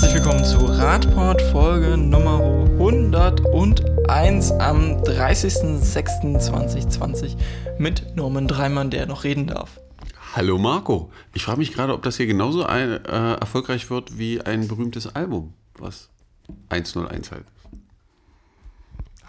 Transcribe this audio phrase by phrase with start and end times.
[0.00, 2.38] herzlich willkommen zu Radport Folge Nummer
[2.78, 7.36] 101 am 30.06.2020
[7.78, 9.80] mit Norman Dreimann, der noch reden darf.
[10.36, 11.10] Hallo Marco.
[11.34, 15.16] Ich frage mich gerade, ob das hier genauso ein, äh, erfolgreich wird wie ein berühmtes
[15.16, 16.10] Album, was
[16.68, 17.46] 101 halt.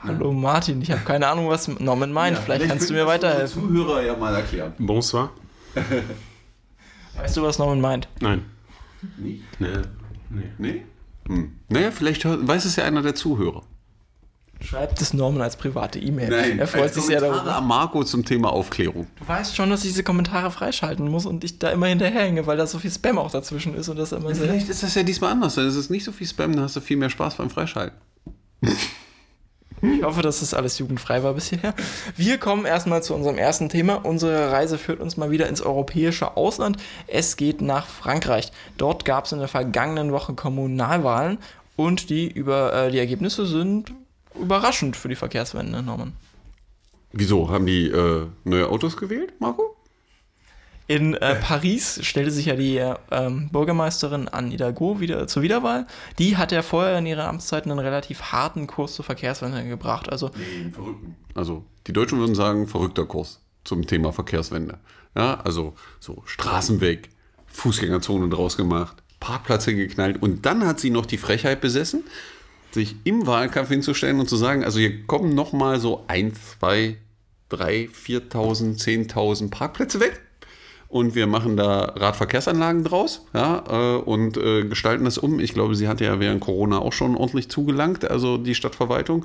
[0.04, 2.38] Hallo Martin, ich habe keine Ahnung, was Norman meint.
[2.38, 3.64] Ja, vielleicht, vielleicht kannst du mir weiterhelfen.
[3.64, 4.74] Zuhörer ja mal erklären.
[4.78, 5.32] Bonsoir.
[7.18, 8.08] weißt du, was Norman meint?
[8.20, 8.46] Nein.
[9.18, 9.42] Nee?
[9.58, 9.82] Nee.
[10.30, 10.52] Nee?
[10.58, 10.84] nee?
[11.28, 11.52] Hm.
[11.68, 13.64] Naja, vielleicht weiß es ja einer der Zuhörer.
[14.62, 16.34] Schreibt es Norman als private E-Mail.
[16.34, 17.56] Er freut sich sehr darüber.
[17.56, 19.08] am Marco zum Thema Aufklärung.
[19.18, 22.58] Du weißt schon, dass ich diese Kommentare freischalten muss und ich da immer hinterherhänge, weil
[22.58, 24.48] da so viel Spam auch dazwischen ist und das immer sehr.
[24.48, 25.56] Vielleicht ist das ja diesmal anders.
[25.56, 27.98] Dann ist es nicht so viel Spam, dann hast du viel mehr Spaß beim Freischalten.
[29.82, 31.74] Ich hoffe, dass das alles jugendfrei war bis hierher.
[32.16, 34.06] Wir kommen erstmal zu unserem ersten Thema.
[34.06, 36.78] Unsere Reise führt uns mal wieder ins europäische Ausland.
[37.08, 38.52] Es geht nach Frankreich.
[38.78, 41.38] Dort gab es in der vergangenen Woche Kommunalwahlen
[41.76, 43.94] und die, über, äh, die Ergebnisse sind
[44.40, 46.14] überraschend für die Verkehrswende, Norman.
[47.12, 47.50] Wieso?
[47.50, 49.76] Haben die äh, neue Autos gewählt, Marco?
[50.90, 55.86] In äh, Paris stellte sich ja die ähm, Bürgermeisterin Anne Hidalgo wieder zur Wiederwahl.
[56.18, 60.12] Die hat ja vorher in ihrer Amtszeit einen relativ harten Kurs zur Verkehrswende gebracht.
[60.12, 61.16] Also, nee, verrückten.
[61.36, 64.80] Also die Deutschen würden sagen, verrückter Kurs zum Thema Verkehrswende.
[65.16, 67.10] Ja, also so Straßen weg,
[67.46, 72.04] Fußgängerzonen draus gemacht, Parkplatz hingeknallt und dann hat sie noch die Frechheit besessen,
[72.72, 76.98] sich im Wahlkampf hinzustellen und zu sagen, also hier kommen noch mal so ein, zwei,
[77.48, 80.20] drei, 4.000, 10.000 Parkplätze weg
[80.90, 85.40] und wir machen da Radverkehrsanlagen draus ja, äh, und äh, gestalten das um.
[85.40, 89.24] Ich glaube, sie hat ja während Corona auch schon ordentlich zugelangt, also die Stadtverwaltung.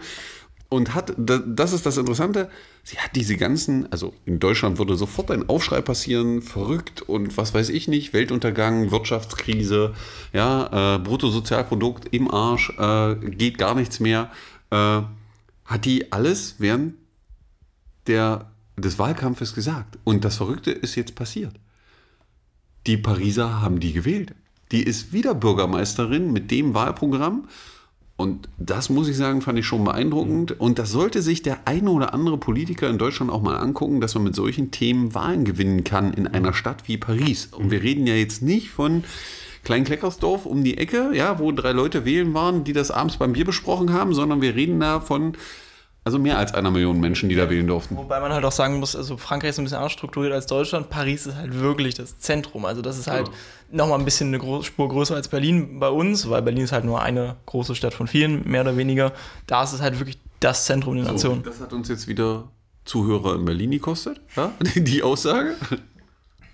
[0.68, 2.50] Und hat, das ist das Interessante,
[2.82, 7.54] sie hat diese ganzen, also in Deutschland würde sofort ein Aufschrei passieren, verrückt und was
[7.54, 9.94] weiß ich nicht, Weltuntergang, Wirtschaftskrise,
[10.32, 14.30] ja, äh, Bruttosozialprodukt im Arsch, äh, geht gar nichts mehr.
[14.70, 15.02] Äh,
[15.64, 16.94] hat die alles während
[18.06, 19.98] der des Wahlkampfes gesagt.
[20.04, 21.54] Und das Verrückte ist jetzt passiert.
[22.86, 24.34] Die Pariser haben die gewählt.
[24.72, 27.48] Die ist wieder Bürgermeisterin mit dem Wahlprogramm.
[28.16, 30.58] Und das muss ich sagen, fand ich schon beeindruckend.
[30.60, 34.14] Und das sollte sich der eine oder andere Politiker in Deutschland auch mal angucken, dass
[34.14, 37.46] man mit solchen Themen Wahlen gewinnen kann in einer Stadt wie Paris.
[37.46, 39.04] Und wir reden ja jetzt nicht von
[39.64, 43.44] Kleinkleckersdorf um die Ecke, ja, wo drei Leute wählen waren, die das abends beim Bier
[43.44, 45.36] besprochen haben, sondern wir reden da von
[46.04, 47.96] also mehr als einer Million Menschen, die da wählen durften.
[47.96, 50.90] Wobei man halt auch sagen muss, also Frankreich ist ein bisschen anders strukturiert als Deutschland.
[50.90, 52.66] Paris ist halt wirklich das Zentrum.
[52.66, 53.34] Also das ist halt ja.
[53.72, 56.84] nochmal ein bisschen eine Groß Spur größer als Berlin bei uns, weil Berlin ist halt
[56.84, 59.12] nur eine große Stadt von vielen, mehr oder weniger.
[59.46, 61.42] Da ist es halt wirklich das Zentrum der so, Nation.
[61.42, 62.44] Das hat uns jetzt wieder
[62.84, 64.52] Zuhörer in Berlin gekostet, ja?
[64.76, 65.56] die Aussage.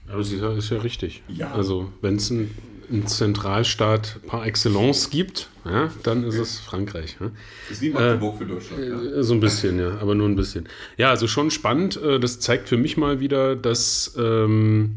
[0.09, 1.25] Aber sie ist ja richtig.
[1.27, 1.51] Ja.
[1.53, 2.57] Also wenn es ein
[2.91, 7.17] einen Zentralstaat par excellence gibt, ja, dann ist es Frankreich.
[7.21, 7.31] Ja.
[7.71, 8.85] Ist wie Magdeburg äh, für Deutschland.
[8.85, 9.19] Ja.
[9.19, 10.69] Äh, so ein bisschen, ja, aber nur ein bisschen.
[10.97, 12.01] Ja, also schon spannend.
[12.03, 14.97] Äh, das zeigt für mich mal wieder, dass, ähm,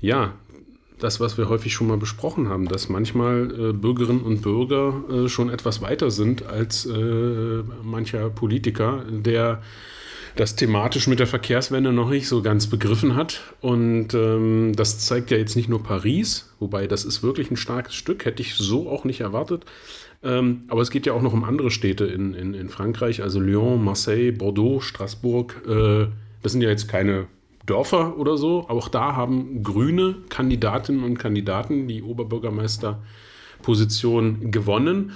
[0.00, 0.34] ja,
[0.98, 5.28] das, was wir häufig schon mal besprochen haben, dass manchmal äh, Bürgerinnen und Bürger äh,
[5.28, 9.62] schon etwas weiter sind als äh, mancher Politiker, der
[10.38, 13.40] das thematisch mit der Verkehrswende noch nicht so ganz begriffen hat.
[13.60, 17.96] Und ähm, das zeigt ja jetzt nicht nur Paris, wobei das ist wirklich ein starkes
[17.96, 19.64] Stück, hätte ich so auch nicht erwartet.
[20.22, 23.40] Ähm, aber es geht ja auch noch um andere Städte in, in, in Frankreich, also
[23.40, 25.60] Lyon, Marseille, Bordeaux, Straßburg.
[25.66, 26.06] Äh,
[26.42, 27.26] das sind ja jetzt keine
[27.66, 28.68] Dörfer oder so.
[28.68, 35.14] Auch da haben grüne Kandidatinnen und Kandidaten die Oberbürgermeisterposition gewonnen.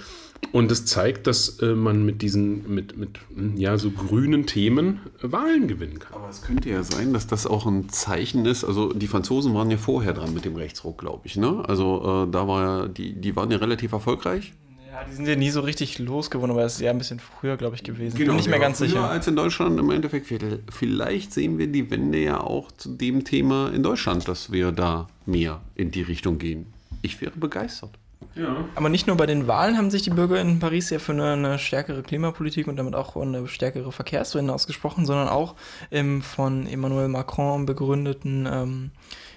[0.51, 5.01] Und es zeigt, dass äh, man mit diesen, mit, mit hm, ja, so grünen Themen
[5.23, 6.15] äh, Wahlen gewinnen kann.
[6.15, 8.65] Aber es könnte ja sein, dass das auch ein Zeichen ist.
[8.65, 11.37] Also die Franzosen waren ja vorher dran mit dem Rechtsruck, glaube ich.
[11.37, 11.63] Ne?
[11.67, 14.53] Also äh, da war ja, die, die waren ja relativ erfolgreich.
[14.91, 17.57] Ja, die sind ja nie so richtig losgeworden, aber es ist ja ein bisschen früher,
[17.57, 18.19] glaube ich, gewesen.
[18.19, 19.09] Genau, Bin nicht mehr ganz sicher.
[19.09, 20.31] als in Deutschland im Endeffekt.
[20.71, 25.09] Vielleicht sehen wir die Wende ja auch zu dem Thema in Deutschland, dass wir da
[25.25, 26.67] mehr in die Richtung gehen.
[27.01, 27.99] Ich wäre begeistert.
[28.35, 28.65] Ja.
[28.75, 31.33] Aber nicht nur bei den Wahlen haben sich die Bürger in Paris ja für eine,
[31.33, 35.55] eine stärkere Klimapolitik und damit auch eine stärkere Verkehrswende ausgesprochen, sondern auch
[35.91, 38.91] im von Emmanuel Macron begründeten ähm,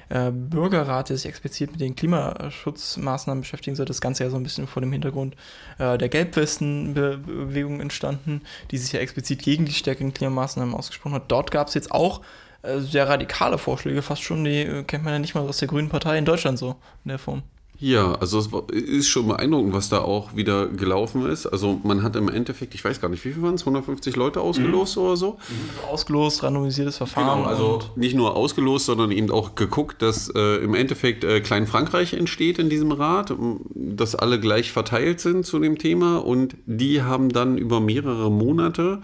[0.10, 3.86] äh, Bürgerrat, der sich explizit mit den Klimaschutzmaßnahmen beschäftigen soll.
[3.86, 5.36] Das Ganze ja so ein bisschen vor dem Hintergrund
[5.78, 8.42] äh, der Gelbwestenbewegung entstanden,
[8.72, 11.32] die sich ja explizit gegen die stärkeren Klimamaßnahmen ausgesprochen hat.
[11.32, 12.22] Dort gab es jetzt auch
[12.62, 15.68] äh, sehr radikale Vorschläge, fast schon, die äh, kennt man ja nicht mal aus der
[15.68, 17.44] Grünen Partei in Deutschland so in der Form.
[17.78, 21.46] Ja, also es ist schon beeindruckend, was da auch wieder gelaufen ist.
[21.46, 24.42] Also man hat im Endeffekt, ich weiß gar nicht, wie viel waren es, 150 Leute
[24.42, 25.04] ausgelost mhm.
[25.04, 25.32] oder so?
[25.32, 25.90] Mhm.
[25.92, 27.40] Ausgelost, randomisiertes Verfahren.
[27.40, 32.14] Genau, also nicht nur ausgelost, sondern eben auch geguckt, dass äh, im Endeffekt äh, Klein-Frankreich
[32.14, 33.34] entsteht in diesem Rat,
[33.74, 39.02] dass alle gleich verteilt sind zu dem Thema und die haben dann über mehrere Monate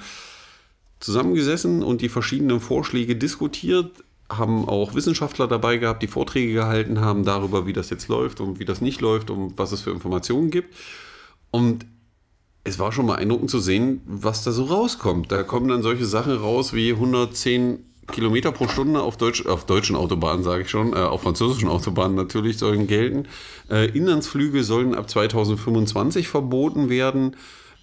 [1.01, 3.91] zusammengesessen und die verschiedenen Vorschläge diskutiert,
[4.37, 8.59] haben auch Wissenschaftler dabei gehabt, die Vorträge gehalten haben darüber, wie das jetzt läuft und
[8.59, 10.75] wie das nicht läuft und was es für Informationen gibt.
[11.51, 11.85] Und
[12.63, 15.31] es war schon beeindruckend zu sehen, was da so rauskommt.
[15.31, 19.95] Da kommen dann solche Sachen raus wie 110 Kilometer pro Stunde auf, Deutsch, auf deutschen
[19.95, 23.27] Autobahnen, sage ich schon, äh, auf französischen Autobahnen natürlich sollen gelten.
[23.69, 27.35] Äh, Inlandsflüge sollen ab 2025 verboten werden.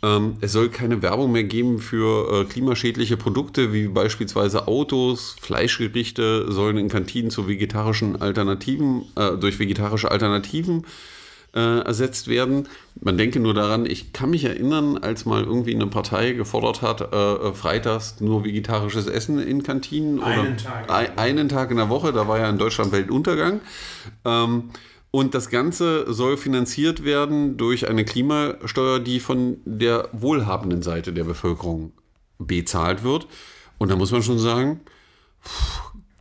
[0.02, 6.52] Ähm, es soll keine Werbung mehr geben für äh, klimaschädliche Produkte, wie beispielsweise Autos, Fleischgerichte
[6.52, 10.84] sollen in Kantinen zu vegetarischen Alternativen, äh, durch vegetarische Alternativen
[11.54, 12.68] äh, ersetzt werden.
[13.00, 17.12] Man denke nur daran, ich kann mich erinnern, als mal irgendwie eine Partei gefordert hat,
[17.12, 20.22] äh, äh, freitags nur vegetarisches Essen in Kantinen.
[20.22, 20.90] Einen Tag.
[20.90, 23.60] Ein, einen Tag in der Woche, da war ja in Deutschland Weltuntergang.
[24.24, 24.70] Ähm,
[25.10, 31.24] und das Ganze soll finanziert werden durch eine Klimasteuer, die von der wohlhabenden Seite der
[31.24, 31.92] Bevölkerung
[32.38, 33.26] bezahlt wird.
[33.78, 34.80] Und da muss man schon sagen,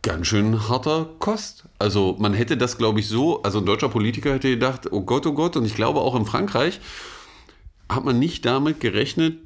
[0.03, 1.65] ganz schön harter Kost.
[1.79, 5.25] Also man hätte das, glaube ich, so, also ein deutscher Politiker hätte gedacht, oh Gott,
[5.25, 6.79] oh Gott, und ich glaube auch in Frankreich
[7.89, 9.37] hat man nicht damit gerechnet,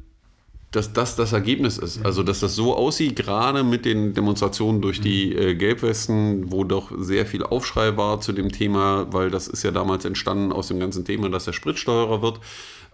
[0.72, 2.04] dass das das Ergebnis ist.
[2.06, 6.92] Also, dass das so aussieht, gerade mit den Demonstrationen durch die äh, Gelbwesten, wo doch
[6.98, 10.80] sehr viel Aufschrei war zu dem Thema, weil das ist ja damals entstanden aus dem
[10.80, 12.40] ganzen Thema, dass der Sprit teurer wird.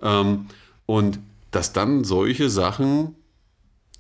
[0.02, 0.48] Ähm,
[0.88, 1.20] und
[1.52, 3.16] dass dann solche Sachen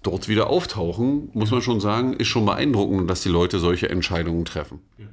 [0.01, 4.45] dort wieder auftauchen, muss man schon sagen, ist schon beeindruckend, dass die Leute solche Entscheidungen
[4.45, 4.79] treffen.
[4.97, 5.05] Ja.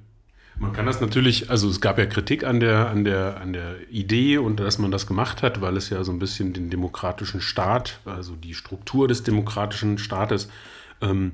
[0.58, 3.76] Man kann das natürlich, also es gab ja Kritik an der, an, der, an der
[3.90, 7.40] Idee und dass man das gemacht hat, weil es ja so ein bisschen den demokratischen
[7.40, 10.48] Staat, also die Struktur des demokratischen Staates,
[11.00, 11.32] ähm,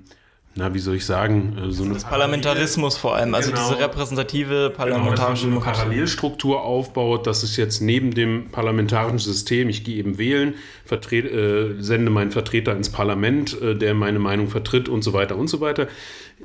[0.57, 3.81] na, wie soll ich sagen, äh, so eine das Parlamentarismus vor allem, also genau, diese
[3.81, 9.97] repräsentative parlamentarische genau, eine Parallelstruktur aufbaut, dass es jetzt neben dem parlamentarischen System, ich gehe
[9.97, 15.03] eben wählen, vertret, äh, sende meinen Vertreter ins Parlament, äh, der meine Meinung vertritt und
[15.03, 15.87] so weiter und so weiter,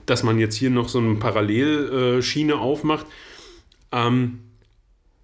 [0.05, 3.05] dass man jetzt hier noch so eine Parallelschiene aufmacht.
[3.91, 4.39] Ähm,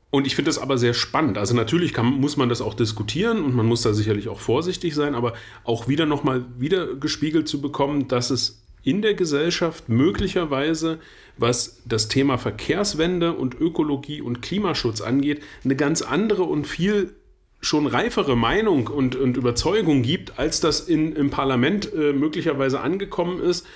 [0.09, 1.37] und ich finde das aber sehr spannend.
[1.37, 4.93] Also natürlich kann, muss man das auch diskutieren und man muss da sicherlich auch vorsichtig
[4.93, 5.33] sein, aber
[5.63, 10.99] auch wieder nochmal wieder gespiegelt zu bekommen, dass es in der Gesellschaft möglicherweise,
[11.37, 17.13] was das Thema Verkehrswende und Ökologie und Klimaschutz angeht, eine ganz andere und viel
[17.61, 23.39] schon reifere Meinung und, und Überzeugung gibt, als das in, im Parlament äh, möglicherweise angekommen
[23.39, 23.67] ist.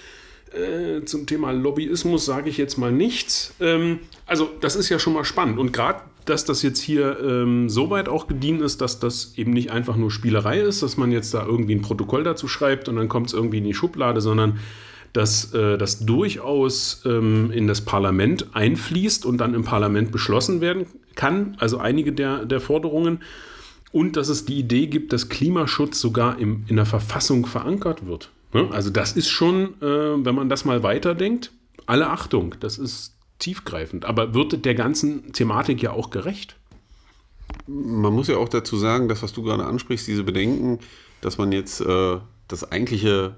[0.56, 3.54] Äh, zum Thema Lobbyismus sage ich jetzt mal nichts.
[3.60, 5.60] Ähm, also das ist ja schon mal spannend.
[5.60, 9.52] Und gerade, dass das jetzt hier ähm, so weit auch gedient ist, dass das eben
[9.52, 12.96] nicht einfach nur Spielerei ist, dass man jetzt da irgendwie ein Protokoll dazu schreibt und
[12.96, 14.60] dann kommt es irgendwie in die Schublade, sondern
[15.14, 20.88] dass äh, das durchaus ähm, in das Parlament einfließt und dann im Parlament beschlossen werden
[21.16, 23.20] kann, also einige der, der Forderungen.
[23.92, 28.30] Und dass es die Idee gibt, dass Klimaschutz sogar im, in der Verfassung verankert wird.
[28.56, 28.70] Ne?
[28.72, 31.52] Also das ist schon, äh, wenn man das mal weiterdenkt,
[31.88, 34.06] alle Achtung, das ist tiefgreifend.
[34.06, 36.56] Aber wird der ganzen Thematik ja auch gerecht.
[37.68, 40.80] Man muss ja auch dazu sagen, dass was du gerade ansprichst, diese Bedenken,
[41.20, 42.18] dass man jetzt äh,
[42.48, 43.36] das eigentliche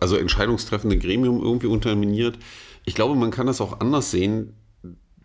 [0.00, 2.38] also entscheidungstreffende Gremium irgendwie unterminiert.
[2.86, 4.54] Ich glaube, man kann das auch anders sehen,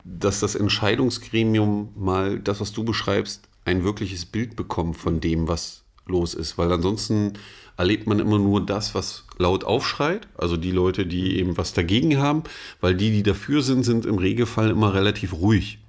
[0.03, 5.85] dass das Entscheidungsgremium mal das, was du beschreibst, ein wirkliches Bild bekommt von dem, was
[6.05, 6.57] los ist.
[6.57, 7.33] Weil ansonsten
[7.79, 12.17] erlebt man immer nur das, was laut aufschreit, also die Leute, die eben was dagegen
[12.17, 12.43] haben,
[12.81, 15.79] weil die, die dafür sind, sind im Regelfall immer relativ ruhig.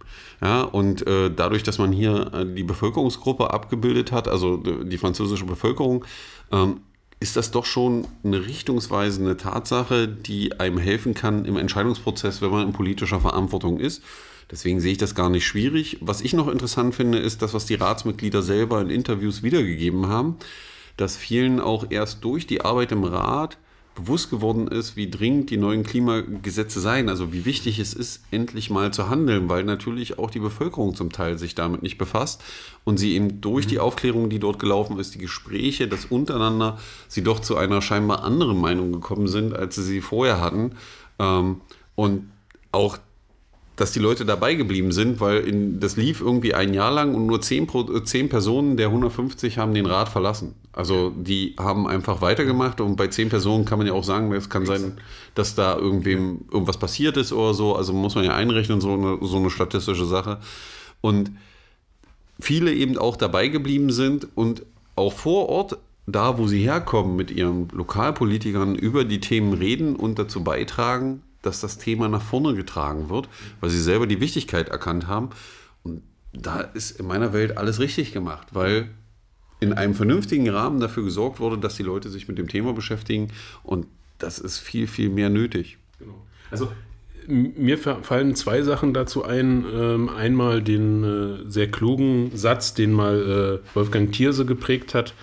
[0.40, 5.44] Ja, und äh, dadurch, dass man hier äh, die Bevölkerungsgruppe abgebildet hat, also die französische
[5.44, 6.04] Bevölkerung,
[6.52, 6.80] ähm,
[7.18, 12.68] ist das doch schon eine richtungsweisende Tatsache, die einem helfen kann im Entscheidungsprozess, wenn man
[12.68, 14.02] in politischer Verantwortung ist.
[14.50, 15.98] Deswegen sehe ich das gar nicht schwierig.
[16.00, 20.36] Was ich noch interessant finde, ist das, was die Ratsmitglieder selber in Interviews wiedergegeben haben,
[20.96, 23.58] dass vielen auch erst durch die Arbeit im Rat
[23.94, 28.70] bewusst geworden ist, wie dringend die neuen Klimagesetze seien, also wie wichtig es ist, endlich
[28.70, 32.42] mal zu handeln, weil natürlich auch die Bevölkerung zum Teil sich damit nicht befasst
[32.84, 33.82] und sie eben durch die mhm.
[33.82, 36.78] Aufklärung, die dort gelaufen ist, die Gespräche, das untereinander,
[37.08, 40.72] sie doch zu einer scheinbar anderen Meinung gekommen sind, als sie sie vorher hatten.
[41.18, 41.60] Ähm,
[41.96, 42.30] und
[42.72, 42.98] auch
[43.80, 47.24] dass die Leute dabei geblieben sind, weil in, das lief irgendwie ein Jahr lang und
[47.24, 50.54] nur 10, Pro, 10 Personen der 150 haben den Rat verlassen.
[50.74, 54.50] Also die haben einfach weitergemacht und bei 10 Personen kann man ja auch sagen, es
[54.50, 54.98] kann sein,
[55.34, 57.74] dass da irgendwem irgendwas passiert ist oder so.
[57.74, 60.40] Also muss man ja einrechnen, so eine, so eine statistische Sache.
[61.00, 61.30] Und
[62.38, 64.60] viele eben auch dabei geblieben sind und
[64.94, 70.18] auch vor Ort da, wo sie herkommen, mit ihren Lokalpolitikern über die Themen reden und
[70.18, 73.28] dazu beitragen, dass das Thema nach vorne getragen wird,
[73.60, 75.30] weil sie selber die Wichtigkeit erkannt haben.
[75.82, 78.90] Und da ist in meiner Welt alles richtig gemacht, weil
[79.60, 83.28] in einem vernünftigen Rahmen dafür gesorgt wurde, dass die Leute sich mit dem Thema beschäftigen.
[83.62, 83.86] Und
[84.18, 85.78] das ist viel, viel mehr nötig.
[85.98, 86.26] Genau.
[86.50, 86.70] Also
[87.26, 89.64] mir fallen zwei Sachen dazu ein.
[89.72, 95.14] Ähm, einmal den äh, sehr klugen Satz, den mal äh, Wolfgang Thierse geprägt hat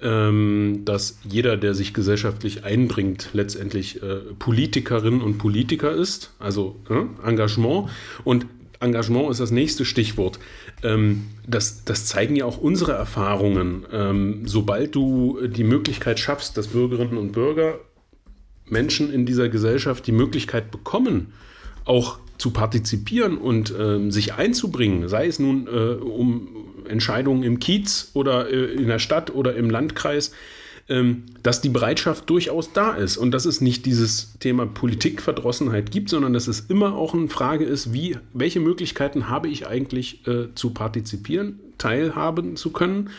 [0.00, 7.28] ähm, dass jeder, der sich gesellschaftlich einbringt, letztendlich äh, Politikerin und Politiker ist, also äh,
[7.28, 7.90] Engagement.
[8.24, 8.46] Und
[8.80, 10.38] Engagement ist das nächste Stichwort.
[10.82, 13.86] Ähm, das, das, zeigen ja auch unsere Erfahrungen.
[13.92, 17.80] Ähm, sobald du die Möglichkeit schaffst, dass Bürgerinnen und Bürger,
[18.66, 21.32] Menschen in dieser Gesellschaft die Möglichkeit bekommen,
[21.84, 28.10] auch zu partizipieren und äh, sich einzubringen, sei es nun äh, um Entscheidungen im Kiez
[28.14, 30.32] oder äh, in der Stadt oder im Landkreis,
[30.88, 36.08] ähm, dass die Bereitschaft durchaus da ist und dass es nicht dieses Thema Politikverdrossenheit gibt,
[36.08, 40.54] sondern dass es immer auch eine Frage ist, wie, welche Möglichkeiten habe ich eigentlich äh,
[40.54, 43.10] zu partizipieren, teilhaben zu können.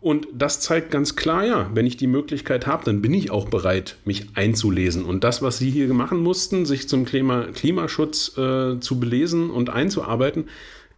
[0.00, 3.48] Und das zeigt ganz klar, ja, wenn ich die Möglichkeit habe, dann bin ich auch
[3.48, 5.04] bereit, mich einzulesen.
[5.04, 9.70] Und das, was Sie hier machen mussten, sich zum Klima, Klimaschutz äh, zu belesen und
[9.70, 10.48] einzuarbeiten,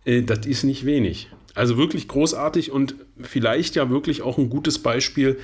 [0.06, 1.28] äh, das ist nicht wenig.
[1.54, 5.38] Also wirklich großartig und vielleicht ja wirklich auch ein gutes Beispiel,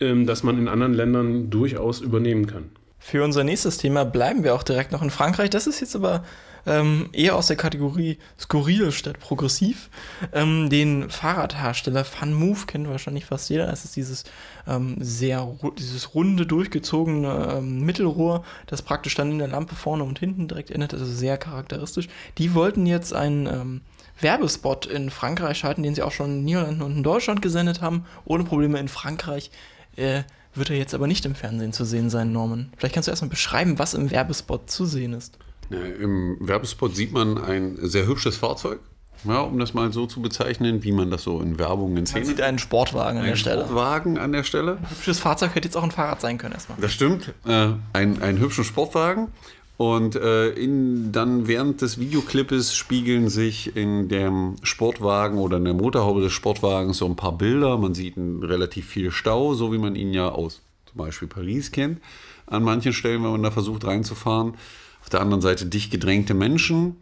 [0.00, 2.70] ähm, das man in anderen Ländern durchaus übernehmen kann.
[2.98, 5.50] Für unser nächstes Thema bleiben wir auch direkt noch in Frankreich.
[5.50, 6.24] Das ist jetzt aber
[6.66, 9.90] ähm, eher aus der Kategorie skurril statt progressiv.
[10.32, 13.66] Ähm, den Fahrradhersteller FunMove kennt wahrscheinlich fast jeder.
[13.66, 14.24] Das ist dieses
[14.66, 15.46] ähm, sehr
[15.78, 20.70] dieses runde, durchgezogene ähm, Mittelrohr, das praktisch dann in der Lampe vorne und hinten direkt
[20.70, 20.94] endet.
[20.94, 22.08] Also sehr charakteristisch.
[22.38, 23.80] Die wollten jetzt ein ähm,
[24.20, 28.04] Werbespot in Frankreich schalten, den sie auch schon in Niederlanden und in Deutschland gesendet haben,
[28.24, 29.50] ohne Probleme in Frankreich.
[29.96, 30.22] Äh,
[30.54, 32.72] wird er jetzt aber nicht im Fernsehen zu sehen sein, Norman.
[32.76, 35.36] Vielleicht kannst du erstmal beschreiben, was im Werbespot zu sehen ist.
[35.70, 38.78] Im Werbespot sieht man ein sehr hübsches Fahrzeug,
[39.24, 42.20] ja, um das mal so zu bezeichnen, wie man das so in Werbung in Szene.
[42.20, 43.62] Man sieht einen Sportwagen an ein der Stelle.
[43.62, 44.72] Sportwagen an der Stelle.
[44.72, 46.78] Ein hübsches Fahrzeug hätte jetzt auch ein Fahrrad sein können erstmal.
[46.80, 47.32] Das stimmt.
[47.46, 49.28] Äh, ein, einen hübschen Sportwagen
[49.76, 55.74] und äh, in, dann während des Videoclippes spiegeln sich in dem Sportwagen oder in der
[55.74, 57.76] Motorhaube des Sportwagens so ein paar Bilder.
[57.76, 62.00] Man sieht relativ viel Stau, so wie man ihn ja aus zum Beispiel Paris kennt.
[62.46, 64.54] An manchen Stellen, wenn man da versucht reinzufahren.
[65.02, 66.96] Auf der anderen Seite dicht gedrängte Menschen.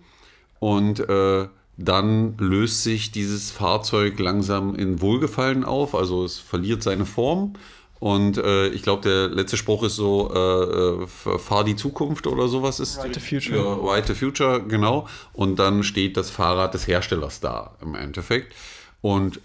[0.59, 5.95] Und äh, dann löst sich dieses Fahrzeug langsam in Wohlgefallen auf.
[5.95, 7.55] Also es verliert seine Form
[8.03, 12.49] und äh, ich glaube, der letzte Spruch ist so, äh, äh fahr die Zukunft oder
[12.49, 12.99] sowas ist.
[12.99, 13.57] Right the Future.
[13.57, 15.07] Ja, right the Future, genau.
[15.33, 18.57] Und dann steht das Fahrrad des Herstellers da im Endeffekt.
[19.03, 19.41] Und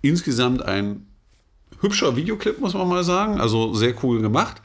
[0.00, 1.06] insgesamt ein
[1.82, 3.42] hübscher Videoclip, muss man mal sagen.
[3.42, 4.62] Also sehr cool gemacht.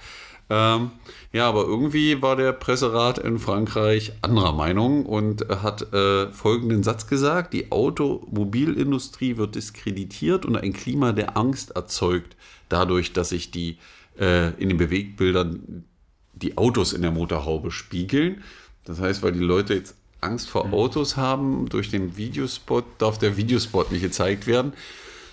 [0.49, 0.91] Ähm,
[1.33, 7.07] ja, aber irgendwie war der Presserat in Frankreich anderer Meinung und hat äh, folgenden Satz
[7.07, 12.37] gesagt: Die Automobilindustrie wird diskreditiert und ein Klima der Angst erzeugt
[12.73, 13.77] dadurch, dass sich die
[14.19, 15.85] äh, in den Bewegbildern
[16.33, 18.43] die Autos in der Motorhaube spiegeln.
[18.85, 20.73] Das heißt, weil die Leute jetzt Angst vor mhm.
[20.73, 24.73] Autos haben, durch den Videospot darf der Videospot nicht gezeigt werden.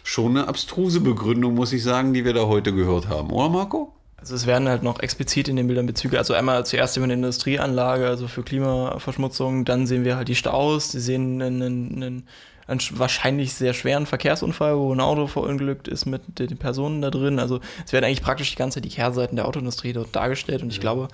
[0.05, 3.93] Schon eine abstruse Begründung, muss ich sagen, die wir da heute gehört haben, oder Marco?
[4.17, 7.15] Also es werden halt noch explizit in den Bildern Bezüge, also einmal zuerst über eine
[7.15, 12.29] Industrieanlage, also für Klimaverschmutzung, dann sehen wir halt die Staus, sie sehen einen, einen
[12.71, 17.39] einen wahrscheinlich sehr schweren Verkehrsunfall, wo ein Auto verunglückt ist mit den Personen da drin.
[17.39, 20.63] Also es werden eigentlich praktisch die ganze Zeit die Kehrseiten der Autoindustrie dort dargestellt.
[20.63, 20.83] Und ich ja.
[20.83, 21.09] glaube,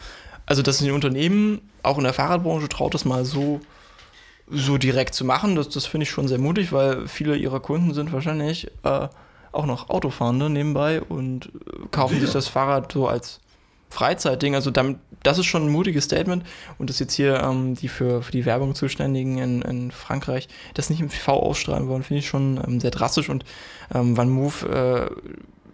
[0.44, 3.60] also dass ein Unternehmen, auch in der Fahrradbranche, traut das mal so,
[4.48, 5.56] so direkt zu machen.
[5.56, 9.08] Das, das finde ich schon sehr mutig, weil viele ihrer Kunden sind wahrscheinlich äh,
[9.52, 12.20] auch noch Autofahrende nebenbei und äh, kaufen ja.
[12.20, 13.40] sich das Fahrrad so als
[13.90, 14.54] Freizeitding.
[14.54, 16.44] Also damit, das ist schon ein mutiges Statement.
[16.78, 20.90] Und dass jetzt hier ähm, die für, für die Werbung Zuständigen in, in Frankreich das
[20.90, 23.28] nicht im TV ausstrahlen wollen, finde ich schon ähm, sehr drastisch.
[23.28, 23.44] Und
[23.94, 25.10] ähm, Van Move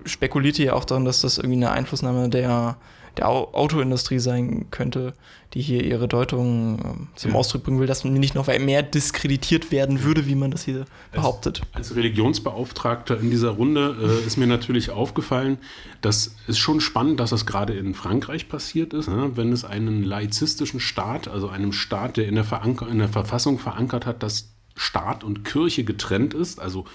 [0.05, 2.77] äh, spekulierte ja auch daran, dass das irgendwie eine Einflussnahme der
[3.17, 5.15] der Autoindustrie sein könnte,
[5.55, 7.37] die hier ihre Deutung äh, zum ja.
[7.37, 10.87] Ausdruck bringen will, dass man nicht noch mehr diskreditiert werden würde, wie man das hier
[11.13, 11.63] behauptet.
[11.73, 15.59] Als Religionsbeauftragter in dieser Runde äh, ist mir natürlich aufgefallen,
[16.01, 19.33] dass es schon spannend, dass das gerade in Frankreich passiert ist, ne?
[19.35, 23.59] wenn es einen laizistischen Staat, also einem Staat, der in der, Veranker in der Verfassung
[23.59, 26.87] verankert hat, dass Staat und Kirche getrennt ist, also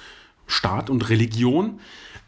[0.48, 1.80] Staat und Religion,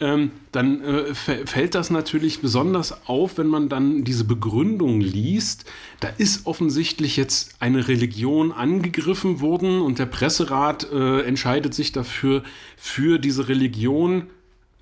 [0.01, 5.65] ähm, dann äh, fällt das natürlich besonders auf, wenn man dann diese Begründung liest.
[5.99, 12.43] Da ist offensichtlich jetzt eine Religion angegriffen worden und der Presserat äh, entscheidet sich dafür,
[12.77, 14.27] für diese Religion,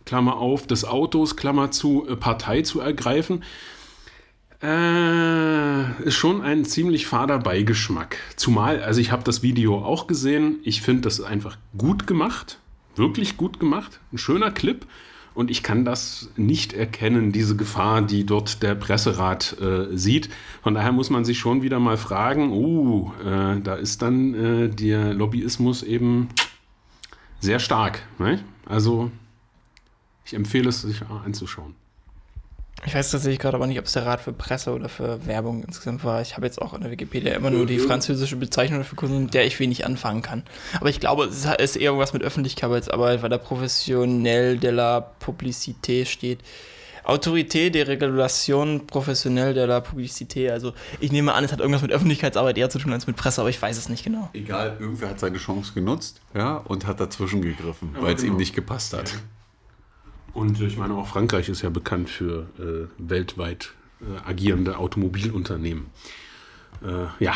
[0.06, 3.44] Klammer auf, des Autos, Klammer zu, äh, Partei zu ergreifen.
[4.62, 8.18] Äh, ist schon ein ziemlich fader Beigeschmack.
[8.36, 10.60] Zumal, also ich habe das Video auch gesehen.
[10.64, 12.60] Ich finde das einfach gut gemacht.
[12.98, 14.00] Wirklich gut gemacht.
[14.12, 14.86] Ein schöner Clip.
[15.34, 20.30] Und ich kann das nicht erkennen, diese Gefahr, die dort der Presserat äh, sieht.
[20.64, 24.68] Von daher muss man sich schon wieder mal fragen, uh, äh, da ist dann äh,
[24.68, 26.30] der Lobbyismus eben
[27.40, 28.02] sehr stark.
[28.18, 28.44] Ne?
[28.66, 29.12] Also
[30.26, 31.76] ich empfehle es, sich anzuschauen.
[32.86, 35.64] Ich weiß tatsächlich gerade aber nicht, ob es der Rat für Presse oder für Werbung
[35.64, 36.22] insgesamt war.
[36.22, 39.34] Ich habe jetzt auch in der Wikipedia immer nur die französische Bezeichnung dafür gefunden, mit
[39.34, 40.44] der ich wenig anfangen kann.
[40.80, 46.06] Aber ich glaube, es ist eher irgendwas mit Öffentlichkeitsarbeit, weil da professionell de la Publicité
[46.06, 46.40] steht.
[47.04, 50.52] Autorité de Regulation professionell de la Publicité.
[50.52, 53.40] Also ich nehme an, es hat irgendwas mit Öffentlichkeitsarbeit eher zu tun als mit Presse,
[53.40, 54.30] aber ich weiß es nicht genau.
[54.34, 58.34] Egal, irgendwer hat seine Chance genutzt ja, und hat dazwischen gegriffen, weil es genau.
[58.34, 59.12] ihm nicht gepasst hat.
[59.12, 59.18] Ja.
[60.38, 65.88] Und ich meine, auch Frankreich ist ja bekannt für äh, weltweit äh, agierende Automobilunternehmen.
[66.84, 67.34] Äh, ja,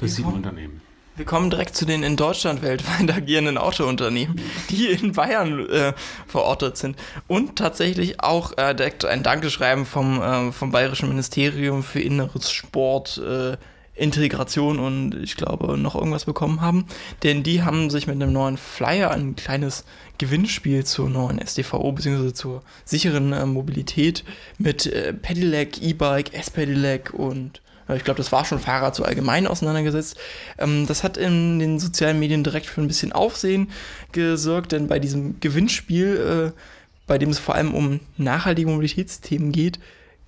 [0.00, 0.80] das sieht man daneben.
[1.16, 5.94] Wir kommen direkt zu den in Deutschland weltweit agierenden Autounternehmen, die in Bayern äh,
[6.28, 6.96] verortet sind.
[7.26, 13.18] Und tatsächlich auch äh, direkt ein Dankeschreiben vom, äh, vom Bayerischen Ministerium für Inneres, Sport,
[13.18, 13.56] äh,
[13.96, 16.86] Integration und ich glaube noch irgendwas bekommen haben.
[17.22, 19.84] Denn die haben sich mit einem neuen Flyer ein kleines
[20.18, 22.32] Gewinnspiel zur neuen SDVO bzw.
[22.32, 24.24] zur sicheren äh, Mobilität
[24.58, 29.46] mit äh, Pedelec, E-Bike, S-Pedelec und äh, ich glaube, das war schon Fahrrad so allgemein
[29.46, 30.16] auseinandergesetzt.
[30.58, 33.70] Ähm, das hat in den sozialen Medien direkt für ein bisschen Aufsehen
[34.12, 36.60] gesorgt, denn bei diesem Gewinnspiel, äh,
[37.06, 39.78] bei dem es vor allem um nachhaltige Mobilitätsthemen geht,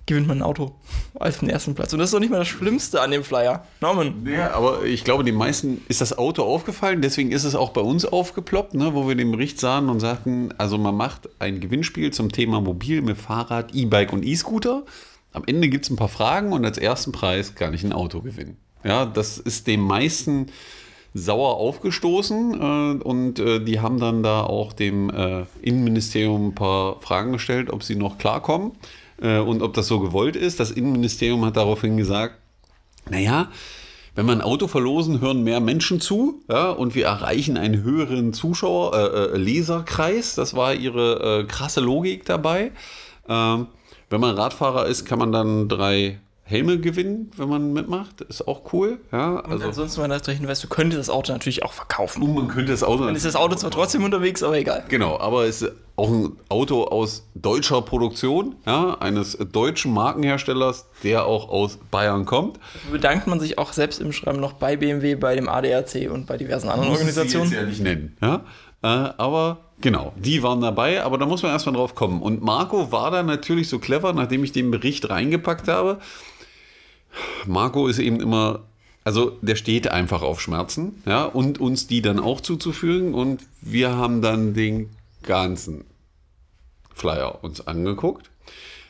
[0.07, 0.73] gewinnt man ein Auto
[1.19, 1.93] als den ersten Platz.
[1.93, 3.65] Und das ist doch nicht mal das Schlimmste an dem Flyer.
[3.81, 4.25] Norman.
[4.25, 7.01] Ja, aber ich glaube, den meisten ist das Auto aufgefallen.
[7.01, 10.53] Deswegen ist es auch bei uns aufgeploppt, ne, wo wir den Bericht sahen und sagten,
[10.57, 14.83] also man macht ein Gewinnspiel zum Thema Mobil mit Fahrrad, E-Bike und E-Scooter.
[15.33, 18.21] Am Ende gibt es ein paar Fragen und als ersten Preis kann ich ein Auto
[18.21, 18.57] gewinnen.
[18.83, 20.47] Ja, das ist dem meisten
[21.13, 27.01] sauer aufgestoßen äh, und äh, die haben dann da auch dem äh, Innenministerium ein paar
[27.01, 28.71] Fragen gestellt, ob sie noch klarkommen
[29.19, 30.59] und ob das so gewollt ist.
[30.59, 32.35] Das Innenministerium hat daraufhin gesagt,
[33.09, 33.49] naja,
[34.17, 38.33] wenn wir ein Auto verlosen, hören mehr Menschen zu ja, und wir erreichen einen höheren
[38.33, 40.33] Zuschauer, äh, äh, Leserkreis.
[40.33, 42.71] Das war ihre äh, krasse Logik dabei.
[43.29, 43.67] Ähm,
[44.09, 48.21] wenn man Radfahrer ist, kann man dann drei Helme gewinnen, wenn man mitmacht.
[48.21, 48.99] Ist auch cool.
[49.11, 52.23] Ja, also und ansonsten, wenn man darauf hinweist, du könntest das Auto natürlich auch verkaufen.
[52.23, 53.05] Und man könnte das Auto.
[53.05, 54.85] Dann ist das Auto zwar trotzdem unterwegs, aber egal.
[54.87, 61.25] Genau, aber es ist auch ein Auto aus deutscher Produktion, ja, eines deutschen Markenherstellers, der
[61.25, 62.57] auch aus Bayern kommt.
[62.73, 66.27] Dafür bedankt man sich auch selbst im Schreiben noch bei BMW, bei dem ADAC und
[66.27, 67.47] bei diversen anderen Muss Organisationen.
[67.47, 68.17] Ich jetzt ja nicht nennen.
[68.21, 68.45] Ja?
[68.83, 72.23] Äh, aber Genau, die waren dabei, aber da muss man erstmal drauf kommen.
[72.23, 75.99] Und Marco war da natürlich so clever, nachdem ich den Bericht reingepackt habe,
[77.45, 78.63] Marco ist eben immer,
[79.03, 83.13] also der steht einfach auf Schmerzen, ja, und uns die dann auch zuzufügen.
[83.13, 84.89] Und wir haben dann den
[85.23, 85.85] ganzen
[86.93, 88.29] Flyer uns angeguckt.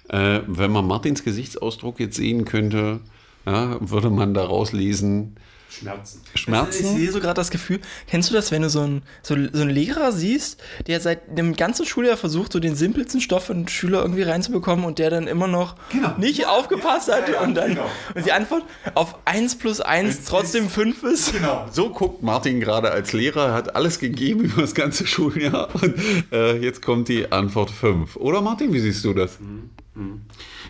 [0.09, 3.01] Äh, wenn man Martins Gesichtsausdruck jetzt sehen könnte,
[3.45, 5.35] ja, würde man daraus lesen,
[5.69, 6.21] Schmerzen.
[6.35, 6.85] Schmerzen?
[6.85, 9.61] Ich sehe so gerade das Gefühl, kennst du das, wenn du so einen, so, so
[9.61, 13.67] einen Lehrer siehst, der seit dem ganzen Schuljahr versucht, so den simpelsten Stoff für einen
[13.67, 16.15] Schüler irgendwie reinzubekommen und der dann immer noch genau.
[16.17, 17.89] nicht ja, aufgepasst ja, hat ja, und dann genau.
[18.15, 18.63] und die Antwort
[18.95, 21.33] auf 1 plus 1 trotzdem 5 ist?
[21.33, 21.67] Genau.
[21.71, 25.95] So guckt Martin gerade als Lehrer, hat alles gegeben über das ganze Schuljahr und
[26.31, 28.15] äh, jetzt kommt die Antwort 5.
[28.15, 29.39] Oder Martin, wie siehst du das?
[29.39, 29.69] Mhm.
[29.95, 30.21] Mhm.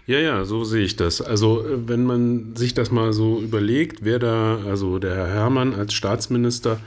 [0.07, 1.21] Ja, ja, so sehe ich das.
[1.21, 5.73] Also äh, wenn man sich das mal so überlegt, wer da, also der Herr Herrmann
[5.73, 6.79] als Staatsminister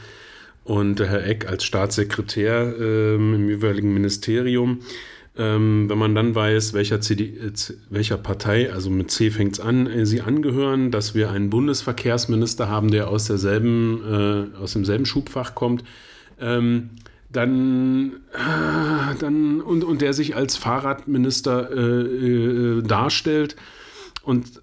[0.65, 4.81] und der Herr Eck als Staatssekretär ähm, im jeweiligen Ministerium,
[5.37, 7.53] ähm, wenn man dann weiß, welcher, CD, äh,
[7.91, 12.69] welcher Partei, also mit C fängt es an, äh, sie angehören, dass wir einen Bundesverkehrsminister
[12.71, 14.01] haben, der aus, derselben,
[14.55, 15.85] äh, aus demselben Schubfach kommt,
[16.41, 16.89] ähm,
[17.33, 18.21] dann,
[19.21, 23.57] dann und, und der sich als Fahrradminister äh, äh, darstellt.
[24.23, 24.63] Und,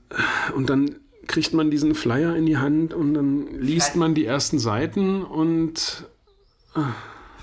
[0.56, 0.96] und dann
[1.28, 6.06] kriegt man diesen Flyer in die Hand und dann liest man die ersten Seiten und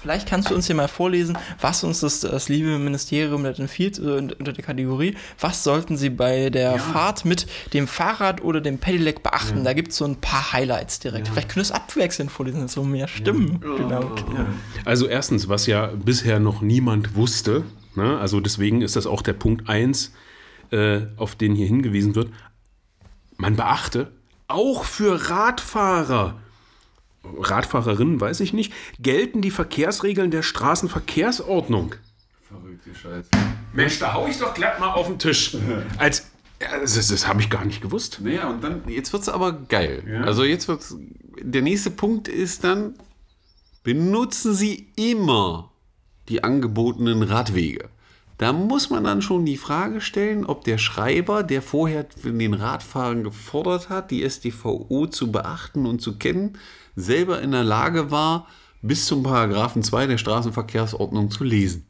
[0.05, 3.99] Vielleicht kannst du uns hier mal vorlesen, was uns das, das liebe Ministerium da empfiehlt,
[3.99, 8.77] äh, unter der Kategorie, was sollten sie bei der Fahrt mit dem Fahrrad oder dem
[8.77, 9.64] Pedelec beachten?
[9.64, 11.29] Da gibt es so ein paar Highlights direkt.
[11.29, 13.61] Vielleicht können wir es abwechselnd vorlesen, so mehr Stimmen.
[13.61, 14.14] Genau.
[14.85, 17.64] Also erstens, was ja bisher noch niemand wusste,
[17.95, 18.19] ne?
[18.19, 20.12] also deswegen ist das auch der Punkt 1,
[20.71, 22.29] äh, auf den hier hingewiesen wird,
[23.38, 24.12] man beachte,
[24.49, 26.37] auch für Radfahrer,
[27.39, 31.95] Radfahrerinnen weiß ich nicht, gelten die Verkehrsregeln der Straßenverkehrsordnung.
[32.43, 33.29] Verrückte Scheiße.
[33.73, 35.57] Mensch, da hau ich doch glatt mal auf den Tisch.
[35.99, 38.21] Als, ja, das das, das habe ich gar nicht gewusst.
[38.23, 40.23] Naja, und dann, jetzt wird es aber geil.
[40.25, 40.97] Also jetzt wird's,
[41.41, 42.95] der nächste Punkt ist dann,
[43.83, 45.73] benutzen Sie immer
[46.29, 47.91] die angebotenen Radwege.
[48.37, 53.23] Da muss man dann schon die Frage stellen, ob der Schreiber, der vorher den Radfahrern
[53.23, 56.59] gefordert hat, die StVO zu beachten und zu kennen,
[56.97, 58.49] selber in der Lage war,
[58.83, 61.87] bis zum Paragraphen 2 der Straßenverkehrsordnung zu lesen.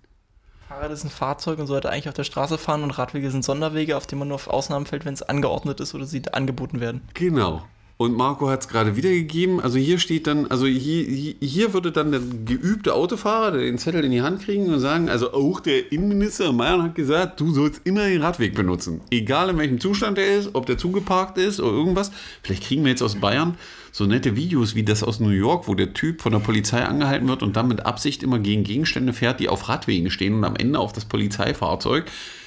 [0.68, 3.96] Fahrrad ist ein Fahrzeug und sollte eigentlich auf der Straße fahren und Radwege sind Sonderwege,
[3.96, 7.02] auf denen man nur auf Ausnahmen fällt, wenn es angeordnet ist oder sie angeboten werden.
[7.14, 7.62] Genau.
[7.96, 9.61] Und Marco hat es gerade wiedergegeben.
[9.61, 14.11] Also hier steht dann, also hier, hier, würde dann der geübte Autofahrer den Zettel in
[14.11, 18.09] die Hand kriegen und sagen, also auch der Innenminister Meier hat gesagt, du sollst immer
[18.09, 19.00] den Radweg benutzen.
[19.12, 22.11] Egal in welchem Zustand der ist, ob der zugeparkt ist oder irgendwas.
[22.42, 23.57] Vielleicht kriegen wir jetzt aus Bayern
[23.92, 27.28] so nette Videos wie das aus New York, wo der Typ von der Polizei angehalten
[27.28, 30.57] wird und dann mit Absicht immer gegen Gegenstände fährt, die auf Radwegen stehen und am
[30.57, 32.07] Ende auf das Polizeifahrzeug.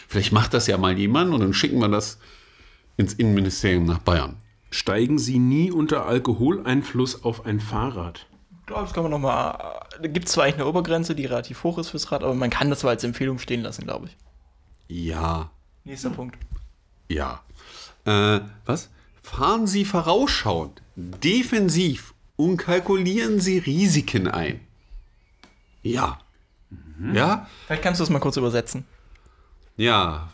[0.10, 2.18] Vielleicht macht das ja mal jemand und dann schicken wir das
[2.98, 4.36] ins Innenministerium nach Bayern.
[4.70, 8.28] Steigen Sie nie unter Alkoholeinfluss auf ein Fahrrad.
[8.68, 9.86] Das kann man nochmal.
[10.02, 12.50] Da gibt es zwar eigentlich eine Obergrenze, die relativ hoch ist fürs Rad, aber man
[12.50, 14.18] kann das zwar als Empfehlung stehen lassen, glaube ich.
[14.90, 15.52] Ja,
[15.88, 16.38] Nächster Punkt.
[17.08, 17.42] Ja.
[18.04, 18.90] Äh, was?
[19.24, 24.60] Fahren Sie vorausschauend, defensiv und kalkulieren Sie Risiken ein.
[25.84, 26.20] Ja.
[27.14, 27.48] Ja?
[27.66, 28.84] Vielleicht kannst du das mal kurz übersetzen.
[29.78, 30.30] Ja.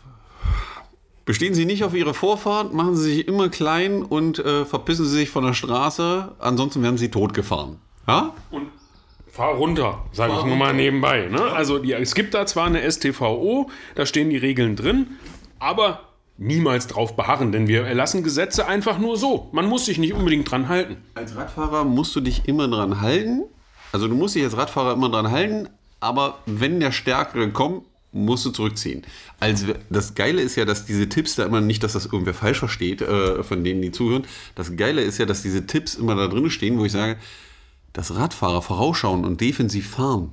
[1.24, 5.16] Bestehen Sie nicht auf Ihre Vorfahrt, machen Sie sich immer klein und äh, verpissen Sie
[5.16, 7.78] sich von der Straße, ansonsten werden Sie totgefahren.
[8.06, 8.34] Ja?
[8.50, 8.68] Und
[9.30, 11.28] fahr runter, sage ich nur mal nebenbei.
[11.28, 11.42] Ne?
[11.42, 15.16] Also die, es gibt da zwar eine STVO, da stehen die Regeln drin,
[15.58, 16.00] aber
[16.36, 19.48] niemals drauf beharren, denn wir erlassen Gesetze einfach nur so.
[19.52, 20.98] Man muss sich nicht unbedingt dran halten.
[21.14, 23.44] Als Radfahrer musst du dich immer dran halten.
[23.92, 25.68] Also du musst dich als Radfahrer immer dran halten,
[26.00, 27.84] aber wenn der Stärkere kommt,
[28.14, 29.02] musst du zurückziehen.
[29.40, 32.60] Also das Geile ist ja, dass diese Tipps da immer nicht, dass das irgendwer falsch
[32.60, 34.24] versteht, äh, von denen die zuhören.
[34.54, 37.16] Das Geile ist ja, dass diese Tipps immer da drin stehen, wo ich sage,
[37.92, 40.32] dass Radfahrer vorausschauen und defensiv fahren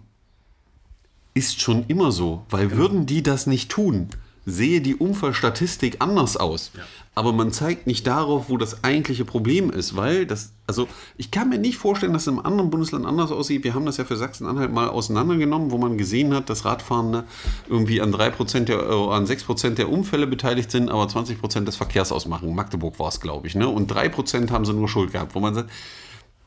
[1.34, 4.10] ist schon immer so, weil würden die das nicht tun,
[4.46, 6.72] sehe die Unfallstatistik anders aus.
[7.14, 11.50] Aber man zeigt nicht darauf, wo das eigentliche Problem ist, weil das, also ich kann
[11.50, 13.66] mir nicht vorstellen, dass es im anderen Bundesland anders aussieht.
[13.66, 17.26] Wir haben das ja für Sachsen-Anhalt mal auseinandergenommen, wo man gesehen hat, dass Radfahrende
[17.68, 22.14] irgendwie an 3% der, äh, an 6% der Unfälle beteiligt sind, aber 20% des Verkehrs
[22.14, 22.56] ausmachen.
[22.56, 23.68] Magdeburg war es, glaube ich, ne?
[23.68, 25.70] Und 3% haben sie nur Schuld gehabt, wo man sagt,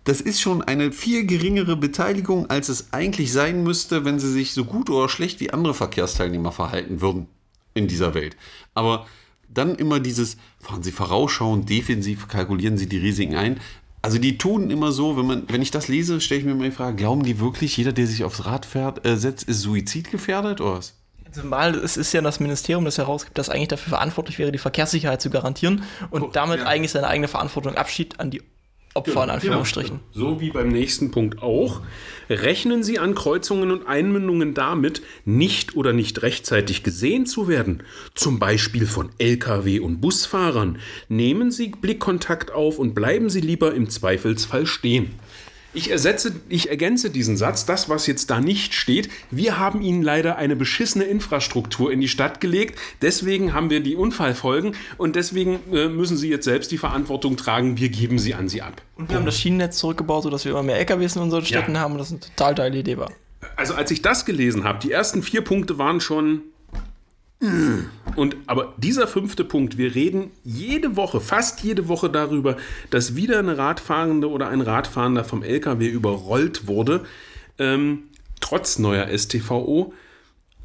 [0.05, 4.53] das ist schon eine viel geringere Beteiligung, als es eigentlich sein müsste, wenn sie sich
[4.53, 7.27] so gut oder schlecht wie andere Verkehrsteilnehmer verhalten würden
[7.75, 8.37] in dieser Welt.
[8.75, 9.07] Aber
[9.55, 13.61] dann immer dieses, fahren Sie vorausschauend, defensiv kalkulieren Sie die Risiken ein.
[14.03, 16.65] Also die tun immer so, wenn, man, wenn ich das lese, stelle ich mir mal
[16.65, 20.61] die Frage, glauben die wirklich, jeder, der sich aufs Rad fährt, äh, setzt, ist suizidgefährdet
[20.61, 20.95] oder was?
[21.33, 25.21] Zumal es ist ja das Ministerium, das herausgibt, das eigentlich dafür verantwortlich wäre, die Verkehrssicherheit
[25.21, 28.43] zu garantieren und damit eigentlich seine eigene Verantwortung abschiebt an die
[28.95, 29.99] Opfer in Anführungsstrichen.
[30.13, 31.81] So wie beim nächsten Punkt auch.
[32.31, 37.83] Rechnen Sie an Kreuzungen und Einmündungen damit, nicht oder nicht rechtzeitig gesehen zu werden,
[38.15, 40.79] zum Beispiel von Lkw- und Busfahrern.
[41.09, 45.11] Nehmen Sie Blickkontakt auf und bleiben Sie lieber im Zweifelsfall stehen.
[45.75, 49.09] Ich, ersetze, ich ergänze diesen Satz, das, was jetzt da nicht steht.
[49.33, 52.79] Wir haben Ihnen leider eine beschissene Infrastruktur in die Stadt gelegt.
[53.03, 57.77] Deswegen haben wir die Unfallfolgen und deswegen äh, müssen Sie jetzt selbst die Verantwortung tragen.
[57.77, 58.81] Wir geben sie an Sie ab.
[58.97, 61.81] Und wir haben das Schienennetz zurückgebaut, sodass wir immer mehr LKWs in unseren Städten Ja.
[61.81, 63.11] haben und das eine total geile Idee war.
[63.57, 66.43] Also als ich das gelesen habe, die ersten vier Punkte waren schon.
[68.17, 72.57] Und aber dieser fünfte Punkt, wir reden jede Woche, fast jede Woche darüber,
[72.91, 77.05] dass wieder eine Radfahrende oder ein Radfahrender vom LKW überrollt wurde,
[77.59, 78.05] ähm,
[78.41, 79.93] trotz neuer STVO.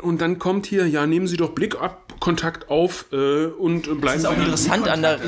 [0.01, 4.15] Und dann kommt hier, ja, nehmen Sie doch Blickkontakt auf äh, und äh, bleiben Das
[4.17, 5.19] ist auch Sie- interessant an der.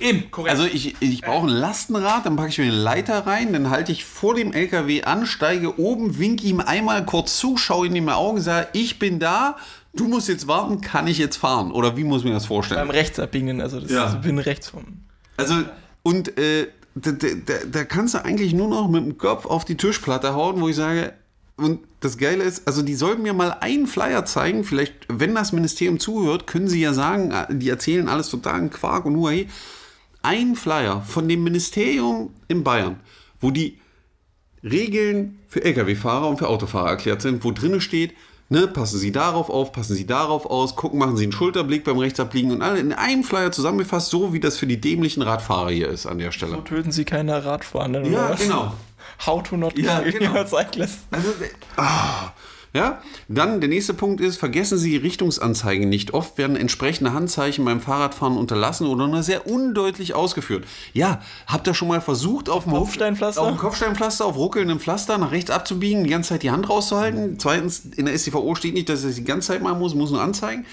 [0.00, 3.68] Eben, Also ich, ich brauche ein Lastenrad, dann packe ich mir eine Leiter rein, dann
[3.68, 7.94] halte ich vor dem LKW an, steige oben, winke ihm einmal kurz zu, schaue in
[7.94, 9.56] die Augen, sage, ich bin da,
[9.94, 11.72] du musst jetzt warten, kann ich jetzt fahren?
[11.72, 12.80] Oder wie muss ich mir das vorstellen?
[12.80, 14.06] Beim Rechtsabbiegen, also das Ja.
[14.06, 14.84] ist, bin rechts vom.
[15.36, 15.54] Also,
[16.02, 17.26] und äh, da, da,
[17.70, 20.76] da, kannst du eigentlich nur noch mit dem Kopf auf die Tischplatte hauen, wo ich
[20.76, 21.12] sage,
[21.56, 25.52] und das Geile ist, also die sollten mir mal einen Flyer zeigen, vielleicht, wenn das
[25.52, 29.48] Ministerium zuhört, können sie ja sagen, äh, die erzählen alles totalen Quark und Huawei.
[30.22, 33.00] Ein Flyer von dem Ministerium in Bayern,
[33.40, 33.78] wo die
[34.62, 38.14] Regeln für Lkw-Fahrer und für Autofahrer erklärt sind, wo drinnen steht,
[38.48, 41.98] ne, passen Sie darauf auf, passen Sie darauf aus, gucken, machen Sie einen Schulterblick beim
[41.98, 45.88] Rechtsabbiegen und alle in einem Flyer zusammengefasst, so wie das für die dämlichen Radfahrer hier
[45.88, 46.52] ist an der Stelle.
[46.52, 48.12] So töten sie keine Radfahrenden.
[48.12, 48.40] Ja, oder was?
[48.40, 48.72] genau.
[49.26, 50.32] How to not Ja, genau.
[50.34, 51.00] your cyclist.
[51.10, 51.28] Also,
[51.76, 52.32] ah,
[52.74, 56.12] ja, dann der nächste Punkt ist, vergessen Sie Richtungsanzeigen nicht.
[56.12, 60.66] Oft werden entsprechende Handzeichen beim Fahrradfahren unterlassen oder nur sehr undeutlich ausgeführt.
[60.92, 63.40] Ja, habt ihr schon mal versucht, auf dem Kopfsteinpflaster?
[63.40, 67.38] Auf dem Kopfsteinpflaster, auf ruckelndem Pflaster nach rechts abzubiegen, die ganze Zeit die Hand rauszuhalten?
[67.38, 70.10] Zweitens, in der STVO steht nicht, dass ich das die ganze Zeit machen muss, muss
[70.10, 70.66] nur anzeigen.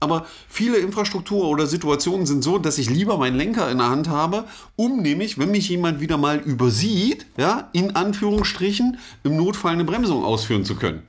[0.00, 4.08] Aber viele Infrastruktur oder Situationen sind so, dass ich lieber meinen Lenker in der Hand
[4.08, 9.84] habe, um nämlich, wenn mich jemand wieder mal übersieht, ja, in Anführungsstrichen, im Notfall eine
[9.84, 11.02] Bremsung ausführen zu können.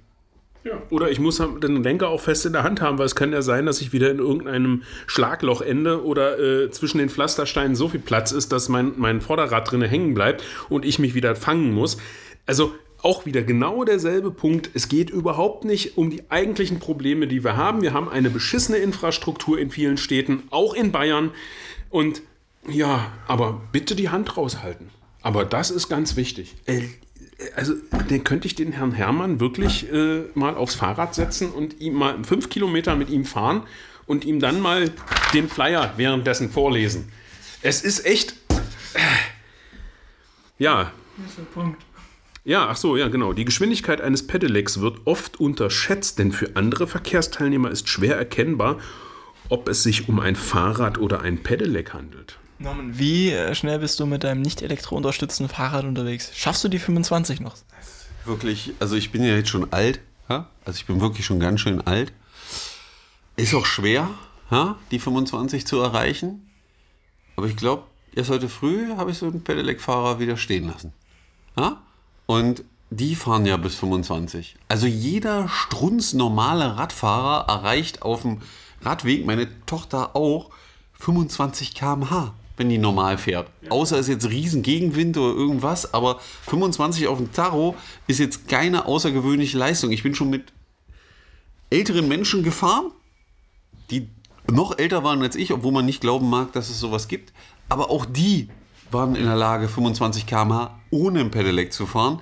[0.63, 0.81] Ja.
[0.89, 3.41] Oder ich muss den Lenker auch fest in der Hand haben, weil es kann ja
[3.41, 7.99] sein, dass ich wieder in irgendeinem Schlagloch ende oder äh, zwischen den Pflastersteinen so viel
[7.99, 11.97] Platz ist, dass mein, mein Vorderrad drinne hängen bleibt und ich mich wieder fangen muss.
[12.45, 14.69] Also auch wieder genau derselbe Punkt.
[14.73, 17.81] Es geht überhaupt nicht um die eigentlichen Probleme, die wir haben.
[17.81, 21.31] Wir haben eine beschissene Infrastruktur in vielen Städten, auch in Bayern.
[21.89, 22.21] Und
[22.69, 24.89] ja, aber bitte die Hand raushalten.
[25.21, 26.55] Aber das ist ganz wichtig.
[26.65, 26.83] Äh,
[27.55, 27.73] also,
[28.09, 32.23] den könnte ich den Herrn Hermann wirklich äh, mal aufs Fahrrad setzen und ihm mal
[32.23, 33.63] fünf Kilometer mit ihm fahren
[34.05, 34.91] und ihm dann mal
[35.33, 37.11] den Flyer währenddessen vorlesen.
[37.61, 38.33] Es ist echt.
[38.93, 38.99] Äh,
[40.59, 40.91] ja.
[42.45, 43.31] Ja, ach so, ja, genau.
[43.33, 48.79] Die Geschwindigkeit eines Pedelecs wird oft unterschätzt, denn für andere Verkehrsteilnehmer ist schwer erkennbar,
[49.49, 52.37] ob es sich um ein Fahrrad oder ein Pedelec handelt.
[52.59, 56.31] Norman, wie äh, schnell bist du mit deinem nicht elektrounterstützten Fahrrad unterwegs?
[56.33, 57.55] Schaffst du die 25 noch?
[58.25, 60.47] Wirklich, also ich bin ja jetzt schon alt, ja?
[60.65, 62.13] also ich bin wirklich schon ganz schön alt.
[63.35, 64.09] Ist auch schwer,
[64.51, 64.77] ja?
[64.91, 66.49] die 25 zu erreichen.
[67.35, 67.83] Aber ich glaube,
[68.15, 70.93] erst heute früh habe ich so einen Pedelec-Fahrer wieder stehen lassen.
[71.57, 71.81] Ja?
[72.25, 74.55] Und die fahren ja bis 25.
[74.67, 78.41] Also jeder strunznormale Radfahrer erreicht auf dem
[78.81, 80.51] Radweg, meine Tochter auch,
[80.99, 83.49] 25 km/h, wenn die normal fährt.
[83.69, 87.75] Außer es ist jetzt riesen Gegenwind oder irgendwas, aber 25 auf dem Tacho
[88.07, 89.91] ist jetzt keine außergewöhnliche Leistung.
[89.91, 90.53] Ich bin schon mit
[91.69, 92.91] älteren Menschen gefahren,
[93.89, 94.07] die
[94.51, 97.33] noch älter waren als ich, obwohl man nicht glauben mag, dass es sowas gibt.
[97.69, 98.49] Aber auch die
[98.91, 102.19] waren in der Lage, 25 km/h ohne ein Pedelec zu fahren.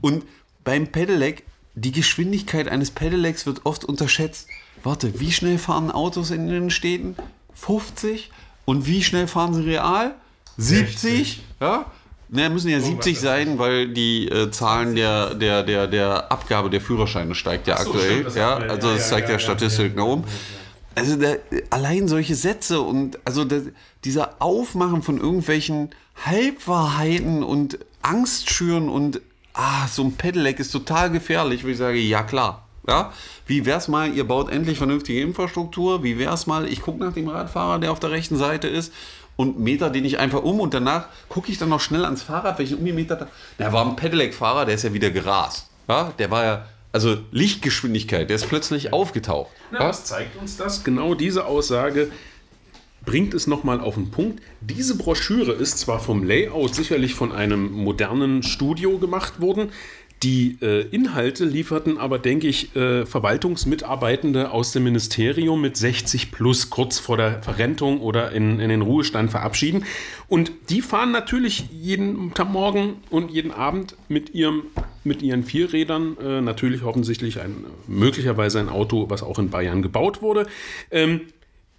[0.00, 0.24] Und
[0.64, 1.44] beim Pedelec,
[1.76, 4.48] die Geschwindigkeit eines Pedelecs wird oft unterschätzt.
[4.82, 7.14] Warte, wie schnell fahren Autos in den Städten?
[7.54, 8.32] 50?
[8.70, 10.14] Und wie schnell fahren sie real?
[10.56, 11.42] 70?
[11.60, 11.86] Ja?
[12.28, 16.80] Ne, müssen ja 70 sein, weil die äh, Zahlen der, der, der, der Abgabe der
[16.80, 18.20] Führerscheine steigt ja so, aktuell.
[18.20, 20.22] stimmt, ja, also das zeigt ja, ja, ja, Statistik nach oben.
[20.94, 21.34] Also da,
[21.70, 23.56] allein solche Sätze und also da,
[24.04, 25.90] dieser Aufmachen von irgendwelchen
[26.24, 29.20] Halbwahrheiten und Angst schüren und
[29.52, 32.68] ah, so ein Pedelec ist total gefährlich, wo ich sage, ja klar.
[32.88, 33.12] Ja?
[33.46, 36.02] Wie wär's mal, ihr baut endlich vernünftige Infrastruktur?
[36.02, 38.92] Wie wär's mal, ich gucke nach dem Radfahrer, der auf der rechten Seite ist
[39.36, 42.58] und meter den ich einfach um und danach gucke ich dann noch schnell ans Fahrrad,
[42.58, 43.30] welchen umgemetert habe.
[43.58, 45.68] Da war ein Pedelec-Fahrer, der ist ja wieder gerast.
[45.88, 46.12] Ja?
[46.18, 49.50] Der war ja, also Lichtgeschwindigkeit, der ist plötzlich aufgetaucht.
[49.70, 50.84] Na, was zeigt uns das?
[50.84, 52.10] Genau diese Aussage
[53.04, 54.42] bringt es nochmal auf den Punkt.
[54.60, 59.70] Diese Broschüre ist zwar vom Layout sicherlich von einem modernen Studio gemacht worden,
[60.22, 66.68] die äh, Inhalte lieferten aber, denke ich, äh, Verwaltungsmitarbeitende aus dem Ministerium mit 60 plus
[66.68, 69.84] kurz vor der Verrentung oder in, in den Ruhestand verabschieden.
[70.28, 74.64] Und die fahren natürlich jeden Morgen und jeden Abend mit, ihrem,
[75.04, 80.20] mit ihren Vierrädern, äh, natürlich offensichtlich ein, möglicherweise ein Auto, was auch in Bayern gebaut
[80.20, 80.46] wurde.
[80.90, 81.22] Ähm,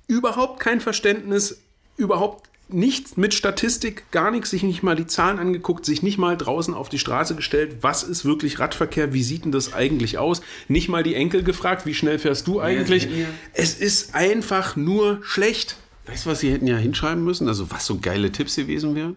[0.08, 1.62] überhaupt kein Verständnis,
[1.95, 6.38] überhaupt nichts mit Statistik, gar nichts, sich nicht mal die Zahlen angeguckt, sich nicht mal
[6.38, 10.41] draußen auf die Straße gestellt, was ist wirklich Radverkehr, wie sieht denn das eigentlich aus?
[10.67, 13.03] Nicht mal die Enkel gefragt, wie schnell fährst du eigentlich?
[13.03, 13.27] ja.
[13.53, 15.77] Es ist einfach nur schlecht.
[16.07, 17.47] Weißt du, was Sie hätten ja hinschreiben müssen?
[17.47, 19.15] Also, was so geile Tipps gewesen wären?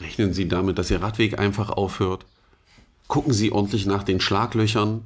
[0.00, 2.26] Rechnen Sie damit, dass Ihr Radweg einfach aufhört.
[3.08, 5.02] Gucken Sie ordentlich nach den Schlaglöchern.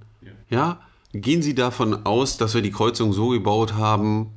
[0.49, 0.81] Ja.
[1.13, 4.33] Gehen Sie davon aus, dass wir die Kreuzung so gebaut haben,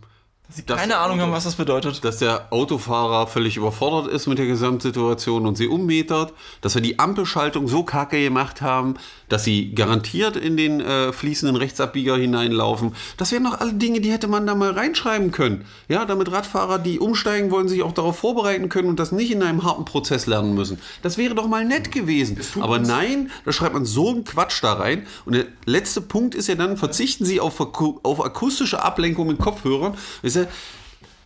[0.67, 2.03] dass Keine der Ahnung Auto- haben, was das bedeutet.
[2.03, 6.99] dass der Autofahrer völlig überfordert ist mit der Gesamtsituation und sie ummetert, dass wir die
[6.99, 8.95] Ampelschaltung so kacke gemacht haben,
[9.29, 12.93] dass sie garantiert in den äh, fließenden Rechtsabbieger hineinlaufen.
[13.17, 15.65] Das wären doch alle Dinge, die hätte man da mal reinschreiben können.
[15.87, 19.41] Ja, damit Radfahrer, die umsteigen wollen, sich auch darauf vorbereiten können und das nicht in
[19.41, 20.77] einem harten Prozess lernen müssen.
[21.01, 22.39] Das wäre doch mal nett gewesen.
[22.59, 25.07] Aber nein, da schreibt man so einen Quatsch da rein.
[25.25, 27.59] Und der letzte Punkt ist ja dann, verzichten Sie auf,
[28.03, 29.95] auf akustische Ablenkung mit Kopfhörern.
[30.35, 30.51] Ist ja,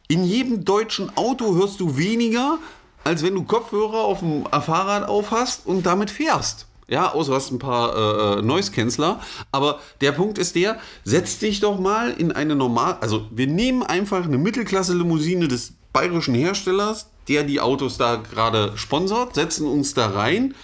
[0.07, 2.59] in jedem deutschen Auto hörst du weniger,
[3.03, 6.65] als wenn du Kopfhörer auf dem Fahrrad aufhast und damit fährst.
[6.89, 9.19] Ja, außer du hast ein paar äh, Noise-Canceler.
[9.51, 12.97] Aber der Punkt ist der, setz dich doch mal in eine normal...
[13.01, 19.35] Also wir nehmen einfach eine Mittelklasse-Limousine des bayerischen Herstellers, der die Autos da gerade sponsert,
[19.35, 20.55] setzen uns da rein,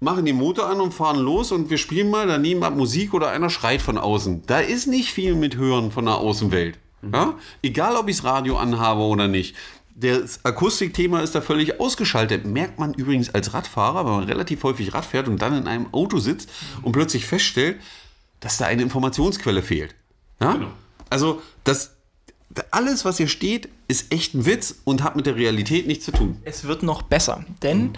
[0.00, 3.30] machen den Motor an und fahren los und wir spielen mal daneben ab Musik oder
[3.30, 4.42] einer schreit von außen.
[4.46, 6.78] Da ist nicht viel mit Hören von der Außenwelt.
[7.02, 7.34] Ja?
[7.62, 9.56] Egal, ob ich das Radio anhabe oder nicht.
[9.94, 12.46] Das Akustikthema ist da völlig ausgeschaltet.
[12.46, 15.92] Merkt man übrigens als Radfahrer, wenn man relativ häufig Rad fährt und dann in einem
[15.92, 16.48] Auto sitzt
[16.82, 17.80] und plötzlich feststellt,
[18.40, 19.94] dass da eine Informationsquelle fehlt.
[20.40, 20.58] Ja?
[21.10, 21.96] Also das,
[22.70, 26.12] alles, was hier steht, ist echt ein Witz und hat mit der Realität nichts zu
[26.12, 26.38] tun.
[26.44, 27.92] Es wird noch besser, denn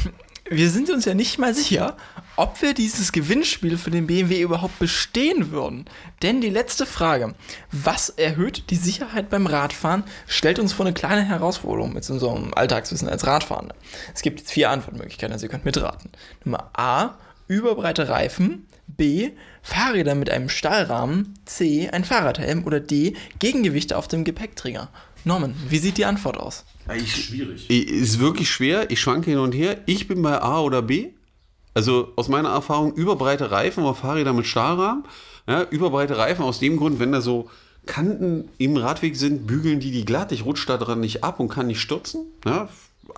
[0.48, 1.96] wir sind uns ja nicht mal sicher,
[2.36, 5.84] ob wir dieses Gewinnspiel für den BMW überhaupt bestehen würden.
[6.22, 7.34] Denn die letzte Frage,
[7.70, 13.08] was erhöht die Sicherheit beim Radfahren, stellt uns vor eine kleine Herausforderung mit unserem Alltagswissen
[13.08, 13.74] als Radfahrende.
[14.14, 16.10] Es gibt jetzt vier Antwortmöglichkeiten, also ihr könnt mitraten.
[16.44, 17.16] Nummer A,
[17.48, 18.66] überbreite Reifen.
[18.88, 19.30] B,
[19.62, 21.34] Fahrräder mit einem Stahlrahmen.
[21.44, 22.64] C, ein Fahrradhelm.
[22.64, 24.90] Oder D, Gegengewichte auf dem Gepäckträger.
[25.24, 26.64] Norman, wie sieht die Antwort aus?
[27.06, 27.70] Schwierig.
[27.70, 28.90] Ist wirklich schwer.
[28.90, 29.78] Ich schwanke hin und her.
[29.86, 31.10] Ich bin bei A oder B.
[31.74, 35.04] Also aus meiner Erfahrung überbreite Reifen oder Fahrräder mit Stahlrahmen.
[35.46, 37.48] Ja, überbreite Reifen aus dem Grund, wenn da so
[37.86, 40.32] Kanten im Radweg sind, bügeln die die glatt.
[40.32, 42.26] Ich rutsche da dran nicht ab und kann nicht stürzen.
[42.44, 42.68] Ja,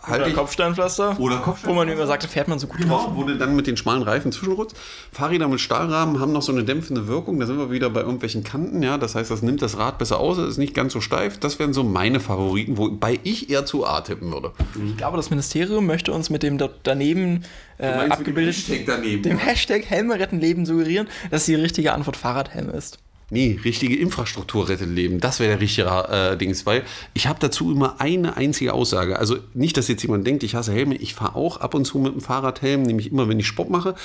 [0.03, 0.35] halte Oder.
[0.35, 1.19] Kopfsteinpflaster?
[1.19, 1.69] Oder Kopfsteinpflaster.
[1.69, 3.07] Wo man immer sagt, da fährt man so gut drauf.
[3.07, 4.77] Genau, wo du dann mit den schmalen Reifen zwischenrutzt.
[5.13, 7.41] Fahrräder mit Stahlrahmen haben noch so eine dämpfende Wirkung.
[7.41, 8.83] Da sind wir wieder bei irgendwelchen Kanten.
[8.83, 10.39] Ja, das heißt, das nimmt das Rad besser aus.
[10.39, 11.39] Ist nicht ganz so steif.
[11.39, 14.53] Das wären so meine Favoriten, wobei ich eher zu A tippen würde.
[14.87, 17.45] Ich glaube, das Ministerium möchte uns mit dem dort daneben
[17.79, 19.23] äh, abgebildeten Hashtag daneben.
[19.23, 22.99] dem Hashtag Helme retten Leben suggerieren, dass die richtige Antwort Fahrradhelm ist.
[23.35, 25.18] Nee, richtige Infrastruktur rettet Leben.
[25.18, 29.18] Das wäre der richtige äh, Dings, weil ich habe dazu immer eine einzige Aussage.
[29.18, 30.94] Also nicht, dass jetzt jemand denkt, ich hasse Helme.
[30.94, 33.97] Ich fahre auch ab und zu mit dem Fahrradhelm, nämlich immer, wenn ich Sport mache.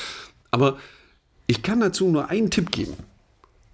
[0.49, 0.77] Aber
[1.45, 2.95] ich kann dazu nur einen Tipp geben.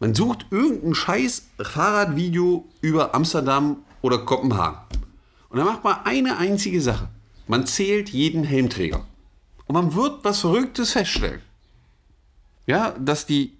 [0.01, 4.79] Man sucht irgendein scheiß Fahrradvideo über Amsterdam oder Kopenhagen.
[5.47, 7.07] Und dann macht man eine einzige Sache.
[7.47, 9.05] Man zählt jeden Helmträger.
[9.67, 11.39] Und man wird was Verrücktes feststellen.
[12.67, 13.54] Ja, dass die,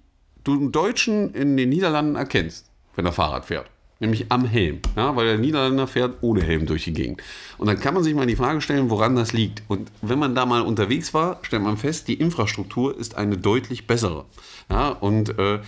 [0.46, 3.70] du einen Deutschen in den Niederlanden erkennst, wenn er Fahrrad fährt.
[4.00, 4.80] Nämlich am Helm.
[4.98, 7.24] Ja, weil der Niederländer fährt ohne Helm durch die Gegend.
[7.58, 9.64] Und dann kann man sich mal die Frage stellen, woran das liegt.
[9.70, 13.88] Und wenn man da mal unterwegs war, stellt man fest, die Infrastruktur ist eine deutlich
[13.88, 14.26] bessere.
[14.70, 15.60] Ja, und äh,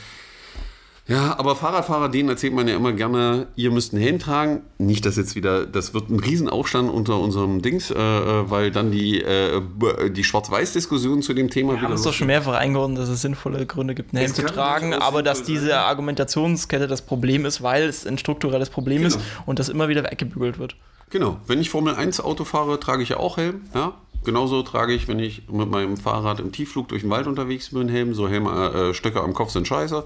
[1.07, 4.61] ja, aber Fahrradfahrer, denen erzählt man ja immer gerne, ihr müsst einen Helm tragen.
[4.77, 8.91] Nicht, dass jetzt wieder, das wird ein Riesenaufstand unter unserem Dings, äh, äh, weil dann
[8.91, 9.61] die, äh,
[10.09, 13.65] die Schwarz-Weiß-Diskussion zu dem Thema Wir haben es doch schon mehrfach eingeordnet, dass es sinnvolle
[13.65, 15.79] Gründe gibt, einen Helm zu tragen, aber dass diese sein.
[15.79, 19.25] Argumentationskette das Problem ist, weil es ein strukturelles Problem ist Genau.
[19.45, 20.75] und das immer wieder weggebügelt wird.
[21.09, 23.61] Genau, wenn ich Formel 1 Auto fahre, trage ich ja auch Helm.
[23.73, 23.93] Ja?
[24.25, 27.87] Genauso trage ich, wenn ich mit meinem Fahrrad im Tiefflug durch den Wald unterwegs bin,
[27.87, 28.13] Helm.
[28.13, 30.03] So Helme, äh, Stöcke am Kopf sind scheiße.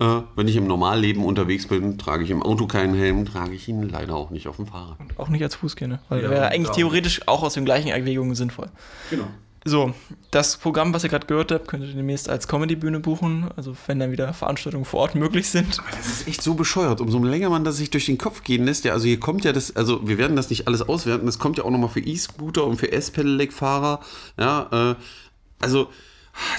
[0.00, 3.66] Äh, wenn ich im Normalleben unterwegs bin, trage ich im Auto keinen Helm, trage ich
[3.68, 4.96] ihn leider auch nicht auf dem Fahrrad.
[5.16, 8.36] Auch nicht als Fußgänger, weil Ja, wäre und eigentlich theoretisch auch aus den gleichen Erwägungen
[8.36, 8.68] sinnvoll.
[9.10, 9.26] Genau.
[9.64, 9.92] So,
[10.30, 13.98] das Programm, was ihr gerade gehört habt, könnt ihr demnächst als Comedy-Bühne buchen, also wenn
[13.98, 15.78] dann wieder Veranstaltungen vor Ort möglich sind.
[15.90, 17.00] Das ist echt so bescheuert.
[17.00, 19.52] Umso länger man das sich durch den Kopf gehen lässt, ja, also hier kommt ja
[19.52, 22.64] das, also wir werden das nicht alles auswerten, das kommt ja auch nochmal für E-Scooter
[22.64, 24.00] und für S-Pedelec-Fahrer,
[24.38, 24.94] ja, äh,
[25.60, 25.88] also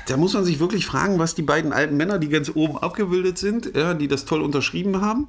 [0.08, 3.38] da muss man sich wirklich fragen, was die beiden alten Männer, die ganz oben abgebildet
[3.38, 5.28] sind, ja, die das toll unterschrieben haben.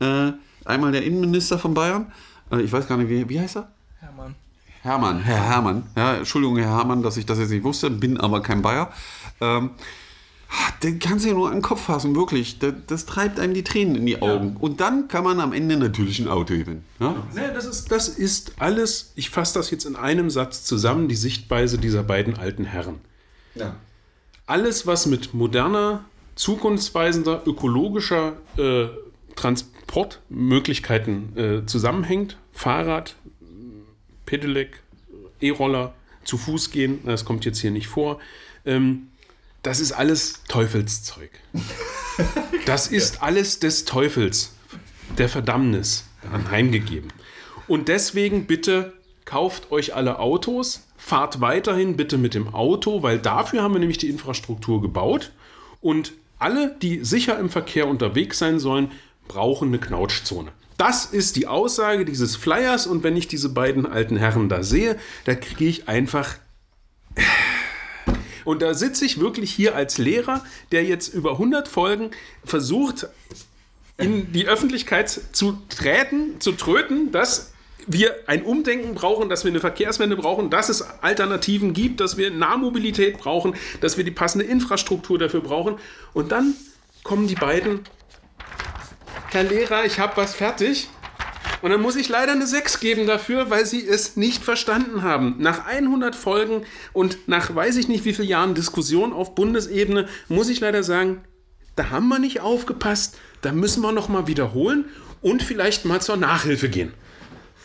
[0.00, 0.32] Äh,
[0.64, 2.12] einmal der Innenminister von Bayern,
[2.50, 3.68] äh, ich weiß gar nicht, wie, wie heißt er?
[4.00, 4.34] Hermann.
[4.82, 5.82] Hermann, Herr Hermann.
[5.96, 8.92] Ja, Entschuldigung, Herr Hermann, dass ich das jetzt nicht wusste, bin aber kein Bayer.
[9.40, 9.70] Ähm,
[10.82, 12.58] den kannst du ja nur an den Kopf fassen, wirklich.
[12.58, 14.56] Das, das treibt einem die Tränen in die Augen.
[14.56, 16.84] Und dann kann man am Ende natürlich ein Auto gewinnen.
[17.00, 17.16] Ja?
[17.34, 21.16] Nee, das, ist, das ist alles, ich fasse das jetzt in einem Satz zusammen, die
[21.16, 23.00] Sichtweise dieser beiden alten Herren.
[23.54, 23.74] Ja.
[24.48, 28.86] Alles, was mit moderner, zukunftsweisender, ökologischer äh,
[29.36, 33.14] Transportmöglichkeiten äh, zusammenhängt, Fahrrad,
[34.24, 34.82] Pedelec,
[35.42, 35.92] E-Roller,
[36.24, 38.20] zu Fuß gehen, das kommt jetzt hier nicht vor,
[38.64, 39.08] ähm,
[39.62, 41.30] das ist alles Teufelszeug.
[42.66, 44.52] Das ist alles des Teufels,
[45.16, 46.04] der Verdammnis.
[46.32, 47.12] anheimgegeben.
[47.66, 53.62] Und deswegen bitte kauft euch alle Autos, fahrt weiterhin bitte mit dem Auto, weil dafür
[53.62, 55.32] haben wir nämlich die Infrastruktur gebaut.
[55.80, 58.90] Und alle, die sicher im Verkehr unterwegs sein sollen,
[59.26, 60.52] brauchen eine Knautschzone.
[60.76, 64.98] Das ist die Aussage dieses Flyers und wenn ich diese beiden alten Herren da sehe,
[65.24, 66.36] da kriege ich einfach
[68.44, 70.42] und da sitze ich wirklich hier als Lehrer,
[70.72, 72.12] der jetzt über 100 Folgen
[72.44, 73.08] versucht,
[73.98, 77.52] in die Öffentlichkeit zu treten, zu tröten, dass
[77.88, 82.30] wir ein Umdenken brauchen, dass wir eine Verkehrswende brauchen, dass es Alternativen gibt, dass wir
[82.30, 85.76] Nahmobilität brauchen, dass wir die passende Infrastruktur dafür brauchen.
[86.12, 86.54] Und dann
[87.02, 87.80] kommen die beiden,
[89.30, 90.88] Herr Lehrer, ich habe was fertig.
[91.60, 95.36] Und dann muss ich leider eine 6 geben dafür, weil sie es nicht verstanden haben.
[95.38, 100.50] Nach 100 Folgen und nach weiß ich nicht wie vielen Jahren Diskussion auf Bundesebene muss
[100.50, 101.22] ich leider sagen,
[101.74, 104.84] da haben wir nicht aufgepasst, da müssen wir noch mal wiederholen
[105.20, 106.92] und vielleicht mal zur Nachhilfe gehen.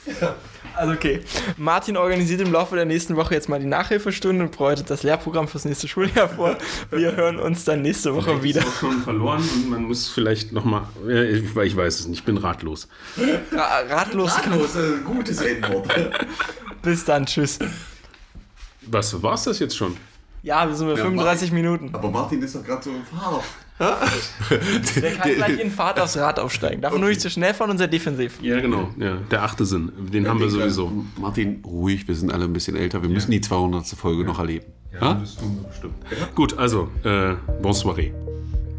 [0.75, 1.21] Also okay.
[1.57, 5.47] Martin organisiert im Laufe der nächsten Woche jetzt mal die Nachhilfestunde und bereitet das Lehrprogramm
[5.47, 6.57] fürs nächste Schuljahr vor.
[6.89, 8.61] Wir hören uns dann nächste Woche wieder.
[8.61, 10.87] Ist auch schon verloren und man muss vielleicht noch mal.
[11.07, 12.19] Ja, ich, ich weiß es nicht.
[12.19, 12.87] Ich bin ratlos.
[13.51, 14.35] Ra ratlos.
[14.35, 15.87] Ratlos, gutes Endwort.
[16.81, 17.25] Bis dann.
[17.25, 17.59] Tschüss.
[18.87, 19.95] Was war's das jetzt schon?
[20.41, 21.89] Ja, wir sind bei 35 Minuten.
[21.93, 23.43] Aber Martin ist doch gerade so im Fahrer.
[23.79, 26.81] Der kann gleich in Fahrt aufs Rad aufsteigen.
[26.81, 28.41] Darf nur nicht zu schnell fahren und sehr defensiv.
[28.41, 28.89] Ja, genau.
[28.97, 29.91] Ja, der achte Sinn.
[30.11, 30.91] Den haben wir sowieso.
[31.19, 33.01] Martin, ruhig, wir sind alle ein bisschen älter.
[33.01, 33.85] Wir müssen die 200.
[33.87, 34.65] Folge noch erleben.
[34.93, 35.15] Ja?
[35.15, 35.95] das tun wir bestimmt.
[36.35, 38.11] Gut, also, äh, bonsoiré.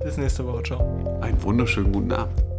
[0.05, 0.63] Bis nächste Woche.
[0.63, 1.19] Ciao.
[1.21, 2.54] Einen wunderschönen guten Abend.